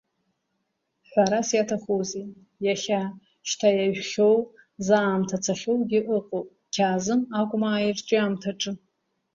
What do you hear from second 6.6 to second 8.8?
Қьаазым Агәмаа ирҿиамҭаҿы.